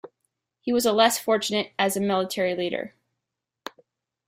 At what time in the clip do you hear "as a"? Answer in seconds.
1.77-1.99